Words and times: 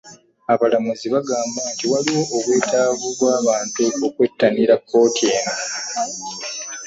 Abalamuzi 0.53 1.07
bagamba 1.15 1.61
nti 1.73 1.85
waliwo 1.91 2.21
obwetaavu 2.37 3.05
bw'abantu 3.15 3.83
okwettanira 4.07 4.75
kkooti 4.79 5.25
eno 5.37 5.55